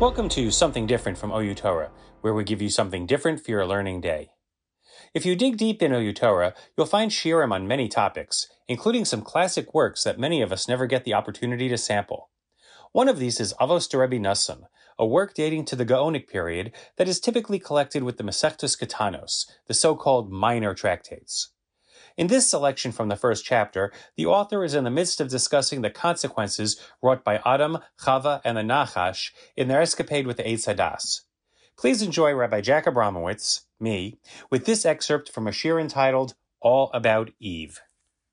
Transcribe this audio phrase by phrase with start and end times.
[0.00, 1.90] Welcome to Something Different from OU Torah,
[2.22, 4.30] where we give you something different for your learning day.
[5.12, 9.20] If you dig deep in OU Torah, you'll find shiurim on many topics, including some
[9.20, 12.30] classic works that many of us never get the opportunity to sample.
[12.92, 14.26] One of these is Avos de Rebbe
[14.98, 19.50] a work dating to the Gaonic period that is typically collected with the Masechtus Ketanos,
[19.68, 21.50] the so-called minor tractates.
[22.20, 25.80] In this selection from the first chapter, the author is in the midst of discussing
[25.80, 30.66] the consequences wrought by Adam, Chava, and the Nachash in their escapade with the Eitz
[30.66, 31.22] Hadas.
[31.78, 34.18] Please enjoy Rabbi Jack Abramowitz, me,
[34.50, 37.80] with this excerpt from a shiur entitled All About Eve.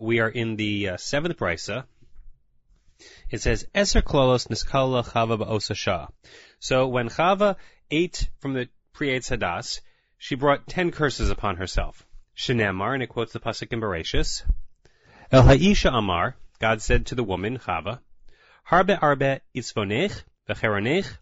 [0.00, 1.84] We are in the uh, seventh brisa.
[3.30, 6.08] It says, Eser klolos niskala Chava ba'osasha.
[6.58, 7.54] So when Chava
[7.92, 9.80] ate from the pre-Eitz Hadas,
[10.18, 12.04] she brought ten curses upon herself.
[12.36, 14.44] Shenemar, and it quotes the pasuk in Bereshis.
[15.32, 18.00] El Haisha Amar, God said to the woman Chava,
[18.68, 21.16] Harbe arbe itzvonech v'cheronech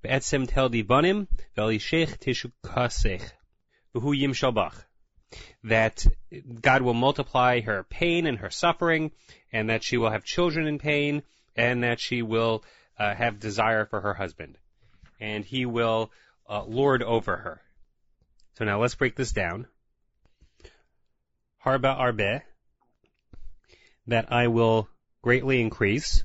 [0.00, 3.30] be'etzem tel divanim ve'lishech tishukasech
[3.94, 4.82] v'hu yim shalbach.
[5.64, 6.06] That
[6.62, 9.12] God will multiply her pain and her suffering,
[9.52, 11.22] and that she will have children in pain,
[11.54, 12.64] and that she will
[12.98, 14.56] uh, have desire for her husband,
[15.20, 16.10] and he will
[16.48, 17.60] uh, lord over her.
[18.54, 19.66] So now let's break this down
[21.66, 22.42] harba arbe,
[24.06, 24.88] that I will
[25.20, 26.22] greatly increase.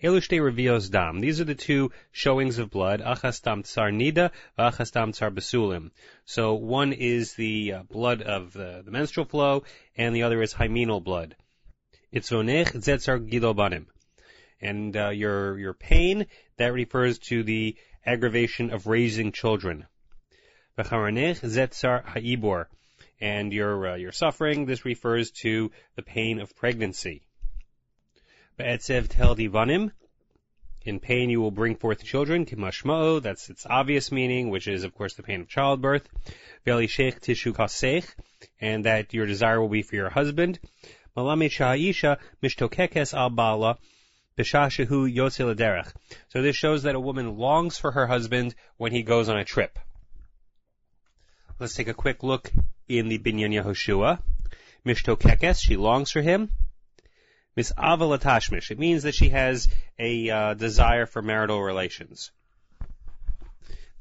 [0.00, 1.20] Elushte revios dam.
[1.20, 3.00] These are the two showings of blood.
[3.00, 5.90] Achastam tsar nida, achastam tsar basulim.
[6.26, 9.64] So one is the uh, blood of the, the, menstrual flow,
[9.96, 11.34] and the other is hymenal blood.
[12.14, 13.86] Itzonech zetzar gilobanim.
[14.60, 16.26] And uh, your your pain
[16.58, 17.76] that refers to the
[18.06, 19.86] aggravation of raising children.
[20.78, 22.66] V'charanech zetzar ha'ibor
[23.20, 27.22] and you're, uh, you're suffering, this refers to the pain of pregnancy.
[28.56, 29.90] Be'etzev tel divanim,
[30.84, 34.94] in pain you will bring forth children, kimashma'o, that's its obvious meaning, which is of
[34.94, 36.06] course the pain of childbirth.
[36.66, 38.06] Velishech tishu kasech,
[38.60, 40.58] and that your desire will be for your husband.
[41.16, 43.78] Malame sha'isha mishtokekes al bala,
[44.36, 45.92] b'shashahu yotze
[46.28, 49.44] So this shows that a woman longs for her husband when he goes on a
[49.44, 49.78] trip.
[51.58, 52.52] Let's take a quick look
[52.88, 54.20] in the Binyan Yehoshua.
[54.84, 56.50] Mishtokekes, she longs for him.
[57.56, 59.68] Miss Avalatashmish, it means that she has
[59.98, 62.32] a uh, desire for marital relations.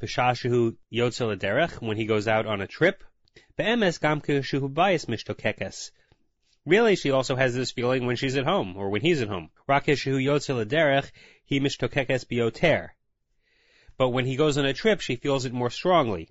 [0.01, 3.03] B'shashu yotzel derech, when he goes out on a trip.
[3.55, 5.91] Be'emes gamke shuhu bayis mishtokekes.
[6.65, 9.51] Really, she also has this feeling when she's at home, or when he's at home.
[9.69, 11.11] Rakesh shuhu yotzel derech,
[11.45, 12.89] he mishtokekes bioter.
[13.97, 16.29] But when he goes on a trip, she feels it more strongly.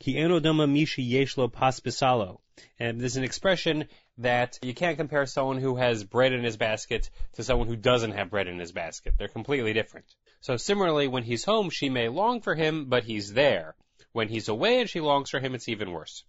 [0.00, 2.40] Ki enodama mishi yeshlo paspisalo.
[2.78, 7.10] And there's an expression that you can't compare someone who has bread in his basket
[7.34, 9.16] to someone who doesn't have bread in his basket.
[9.18, 10.06] They're completely different.
[10.40, 13.76] So similarly, when he's home, she may long for him, but he's there.
[14.12, 16.24] When he's away and she longs for him, it's even worse.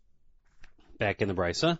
[1.00, 1.80] Back in the brisa.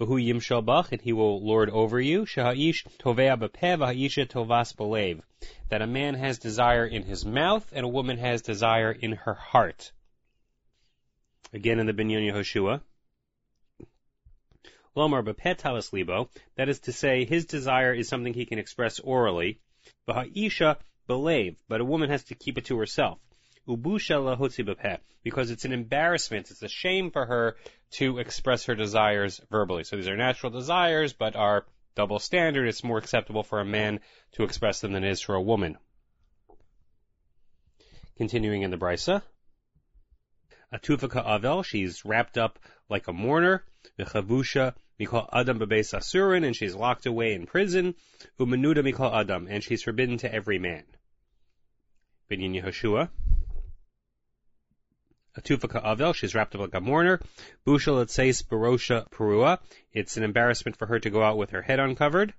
[0.00, 2.24] V'hu yimshal bach, and he will lord over you.
[2.24, 5.20] Shaha'ish tovea b'peh v'ha'isha tovas b'lev.
[5.68, 9.34] That a man has desire in his mouth, and a woman has desire in her
[9.34, 9.92] heart
[11.54, 12.80] again in the Binyan Yehoshua.
[14.96, 19.60] Lomar b'pet libo, that is to say, his desire is something he can express orally.
[20.08, 20.76] V'ha'isha
[21.08, 23.18] belev, but a woman has to keep it to herself.
[23.68, 27.56] Ubusha lahotzi b'peh, because it's an embarrassment, it's a shame for her
[27.92, 29.84] to express her desires verbally.
[29.84, 32.68] So these are natural desires, but are double standard.
[32.68, 34.00] It's more acceptable for a man
[34.32, 35.78] to express them than it is for a woman.
[38.16, 39.22] Continuing in the Brisa.
[40.74, 42.58] Atufaka Avel, she's wrapped up
[42.88, 43.62] like a mourner.
[43.98, 47.94] Mechavusha Mikol Adam Bebeis Asurin, and she's locked away in prison.
[48.40, 50.84] Umanuda Mikol Adam, and she's forbidden to every man.
[52.28, 53.08] Binyan Yehoshua.
[55.38, 57.20] Atufaka Avel, she's wrapped up like a mourner.
[57.66, 59.60] Busha Letseis Barosha Perua,
[59.92, 62.34] it's an embarrassment for her to go out with her head uncovered.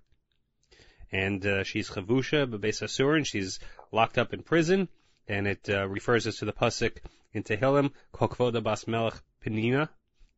[1.12, 3.60] And uh, she's Chavusha Bebeis Asurin, she's
[3.92, 4.90] locked up in prison
[5.28, 6.98] and it uh, refers us to the pasuk
[7.36, 9.16] in Tehillim, Kokvoda Bas Melech
[9.46, 9.90] Penina,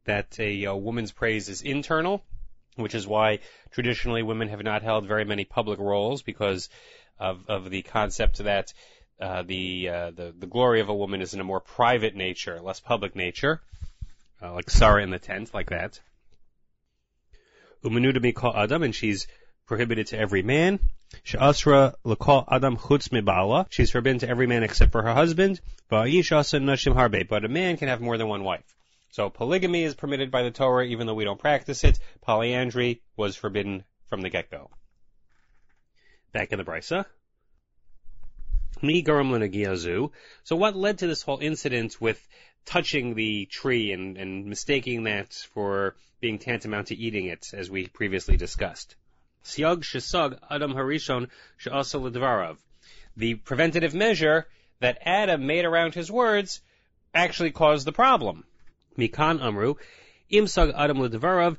[0.05, 2.23] that a, a woman's praise is internal,
[2.75, 3.39] which is why
[3.71, 6.69] traditionally women have not held very many public roles because
[7.19, 8.73] of, of the concept that
[9.19, 12.59] uh, the, uh, the the glory of a woman is in a more private nature,
[12.61, 13.61] less public nature,
[14.41, 15.99] uh, like Sarah in the tent, like that.
[17.83, 19.25] Umanuda Mikal Adam, and she's
[19.65, 20.79] prohibited to every man.
[21.24, 23.68] She'asra l'kol adam chutz mibala.
[23.69, 25.62] She's forbidden to every man except for her husband.
[25.92, 27.27] Nashim harbe.
[27.27, 28.75] But a man can have more than one wife.
[29.12, 31.98] So polygamy is permitted by the Torah, even though we don't practice it.
[32.21, 34.69] Polyandry was forbidden from the get-go.
[36.33, 37.06] Back in the Brisa.
[40.44, 42.27] So what led to this whole incident with
[42.65, 47.88] touching the tree and, and mistaking that for being tantamount to eating it, as we
[47.88, 48.95] previously discussed?
[49.47, 51.29] Siag shesag Adam Harishon.
[53.15, 54.45] The preventative measure
[54.81, 56.59] that Adam made around his words
[57.13, 58.44] actually caused the problem.
[58.97, 59.75] Mikan amru,
[60.29, 61.57] imsag Adam ein.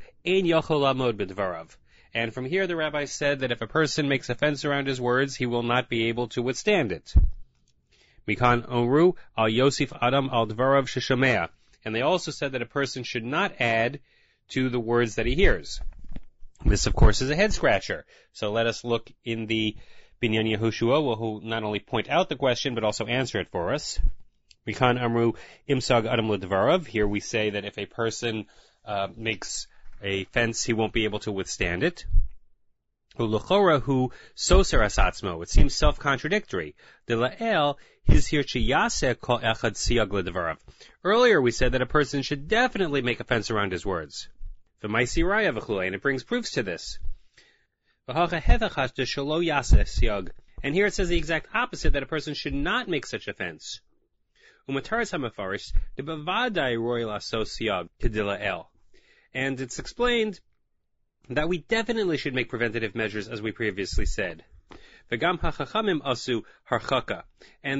[2.14, 5.00] And from here the rabbi said that if a person makes a fence around his
[5.00, 7.14] words, he will not be able to withstand it.
[8.26, 8.67] Mikan
[9.38, 10.29] al Yosef Adam.
[11.85, 14.00] And they also said that a person should not add
[14.50, 15.81] to the words that he hears.
[16.65, 18.05] This, of course, is a head scratcher.
[18.33, 19.77] So let us look in the
[20.21, 24.01] Binyan Yehoshua, who not only point out the question, but also answer it for us.
[24.67, 25.33] Mikan Amru
[25.69, 26.85] Imsag Adam.
[26.85, 28.47] Here we say that if a person
[28.85, 29.67] uh, makes
[30.03, 32.05] a fence, he won't be able to withstand it.
[33.19, 35.43] Ulachora who soser.
[35.43, 36.75] It seems self-contradictory.
[37.09, 39.77] La'el his here echad
[41.05, 44.29] Earlier we said that a person should definitely make a fence around his words.
[44.81, 46.99] And it brings proofs to this.
[50.63, 53.29] And here it says the exact opposite, that a person should not make such
[57.45, 57.89] siyag
[58.41, 58.71] el.
[59.35, 60.41] And it's explained
[61.31, 64.45] that we definitely should make preventative measures, as we previously said.
[65.11, 65.21] And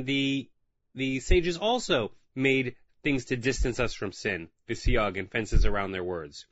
[0.06, 0.51] the,
[0.94, 6.05] the sages also made things to distance us from sin, visiyag, and fences around their
[6.05, 6.47] words.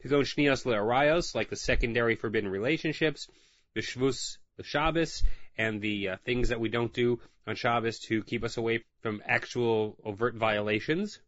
[0.00, 3.28] His own Shnias Le'arayos, like the secondary forbidden relationships,
[3.74, 5.22] the Shvus, the Shabbos,
[5.58, 9.22] and the uh, things that we don't do on Shabbos to keep us away from
[9.26, 11.20] actual overt violations,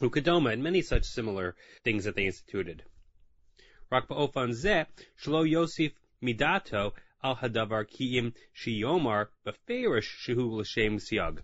[0.00, 1.54] Ukadoma, and many such similar
[1.84, 2.82] things that they instituted.
[3.90, 4.86] Rakba Ofan Zeh,
[5.22, 5.92] Shlo Yosif
[6.22, 6.92] Midato,
[7.22, 11.42] Al Hadavar Kiim Shiyomar, Beferish Shehu L'Shem siyag.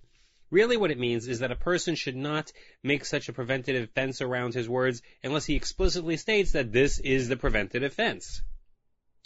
[0.54, 2.51] Really what it means is that a person should not
[2.84, 7.30] make such a preventative fence around his words unless he explicitly states that this is
[7.30, 8.42] the preventative fence.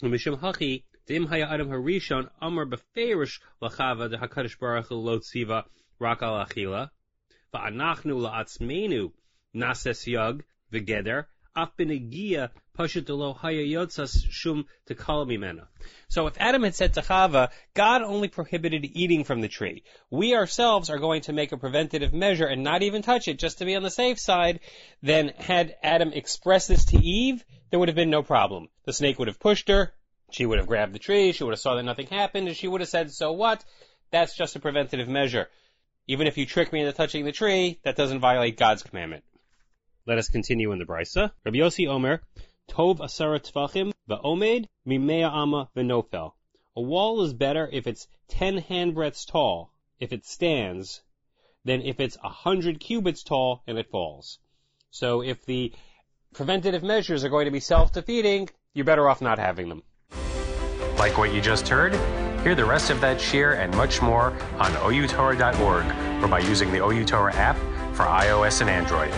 [0.02, 5.60] ומשום הכי, דאם היה אדם הראשון אמר בפירוש לחווה דהקדוש ברוך הוא לא ציווה
[6.00, 6.84] רק על אכילה,
[7.54, 9.12] ואנחנו לעצמנו
[9.54, 10.42] נעשה סייג
[10.72, 11.20] וגדר
[16.07, 19.83] so if Adam had said to Chava, God only prohibited eating from the tree.
[20.09, 23.57] We ourselves are going to make a preventative measure and not even touch it just
[23.57, 24.61] to be on the safe side.
[25.01, 28.69] Then had Adam expressed this to Eve, there would have been no problem.
[28.85, 29.93] The snake would have pushed her.
[30.31, 31.31] She would have grabbed the tree.
[31.31, 33.63] She would have saw that nothing happened and she would have said, so what?
[34.11, 35.49] That's just a preventative measure.
[36.07, 39.23] Even if you trick me into touching the tree, that doesn't violate God's commandment.
[40.09, 41.29] Let us continue in the Brisa.
[41.45, 42.23] Rabbi Yossi Omer,
[42.67, 46.31] Tov Asara Tvachim Va'omed Mimea Ama V'nofel.
[46.75, 51.03] A wall is better if it's ten handbreadths tall, if it stands,
[51.63, 54.39] than if it's a hundred cubits tall and it falls.
[54.89, 55.73] So if the
[56.33, 59.83] preventative measures are going to be self-defeating, you're better off not having them.
[60.97, 61.93] Like what you just heard?
[62.41, 66.83] Hear the rest of that share and much more on outorah.org or by using the
[66.83, 67.57] OU Torah app
[67.95, 69.13] for iOS and Android.